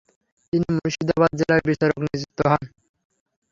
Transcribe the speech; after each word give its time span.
তিনি 0.53 0.67
মুর্শিদাবাদ 0.75 1.31
জেলার 1.39 1.61
বিচারক 1.69 1.97
নিযুক্ত 2.03 2.39
হন। 2.51 2.63